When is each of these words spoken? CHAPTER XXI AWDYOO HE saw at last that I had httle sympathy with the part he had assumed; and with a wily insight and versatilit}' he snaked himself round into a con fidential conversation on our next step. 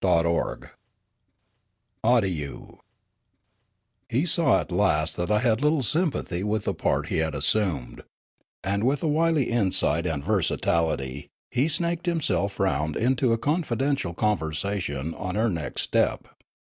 CHAPTER 0.03 0.29
XXI 0.29 0.69
AWDYOO 2.03 2.79
HE 4.09 4.25
saw 4.25 4.59
at 4.59 4.71
last 4.71 5.15
that 5.15 5.29
I 5.29 5.37
had 5.37 5.59
httle 5.59 5.83
sympathy 5.83 6.41
with 6.43 6.63
the 6.63 6.73
part 6.73 7.09
he 7.09 7.17
had 7.17 7.35
assumed; 7.35 8.01
and 8.63 8.83
with 8.83 9.03
a 9.03 9.07
wily 9.07 9.43
insight 9.51 10.07
and 10.07 10.23
versatilit}' 10.25 11.29
he 11.51 11.67
snaked 11.67 12.07
himself 12.07 12.59
round 12.59 12.97
into 12.97 13.31
a 13.31 13.37
con 13.37 13.61
fidential 13.63 14.17
conversation 14.17 15.13
on 15.13 15.37
our 15.37 15.49
next 15.49 15.83
step. 15.83 16.29